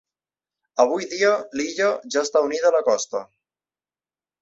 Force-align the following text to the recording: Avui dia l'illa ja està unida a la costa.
Avui 0.83 1.05
dia 1.11 1.29
l'illa 1.61 1.91
ja 2.17 2.25
està 2.31 2.45
unida 2.49 2.73
a 2.73 2.75
la 2.81 2.83
costa. 2.91 3.27